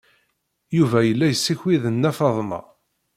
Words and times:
Yuba 0.77 0.97
yella 1.07 1.25
yessikid 1.29 1.83
Nna 1.89 2.11
Faḍma. 2.17 2.59